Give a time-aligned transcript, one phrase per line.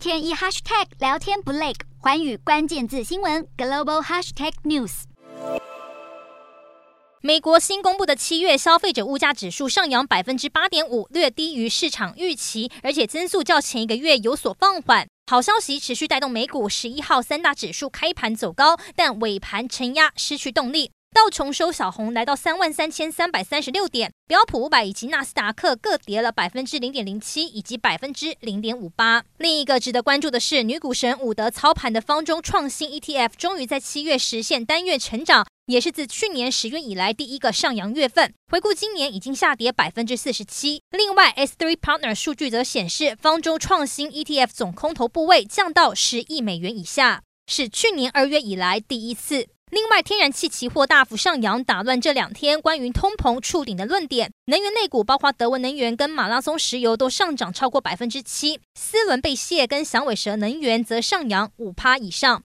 [0.00, 5.02] 天一 hashtag 聊天不累，寰宇关键字新闻 global hashtag news。
[7.20, 15.06] 美国新公布的七月消费者物价指数上扬百分之八点五，略低于市场预期，而且增速较前一个月有所放缓。
[15.30, 20.92] 好消息持续带动美股十一号三大指数开盘走高，但尾盘承压，失去动力。
[21.12, 29.24] 道琼收小红，来到三万三千三百三十六点；标普五百以及纳斯达克各跌了百分之零点零七以及百分之零点五八。
[29.36, 38.32] 另一个值得关注的是，女股神伍德操盘的方舟创新 ETF 终于在七月实现单月成长，也是自去年十月以来第一个上扬月份。
[38.50, 40.80] 回顾今年已经下跌百分之四十七。
[40.90, 49.48] 另外，S3 Partner 数据则显示，方舟创新 ETF 总空头部位降到十亿美元以下，是去年二月以来第一次。
[49.70, 54.32] 另外，天然气期货大幅上扬，打乱这两天关于通膨触顶的论点。
[54.46, 62.38] 能源类股包括德文能源跟马拉松石油都上涨超过百分之七，斯伦贝谢跟响尾蛇能源则上扬五趴以上。